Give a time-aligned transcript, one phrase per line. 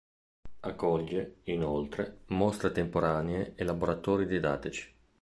[0.61, 4.91] Accoglie, inoltre, mostre temporanee e laboratori didattici.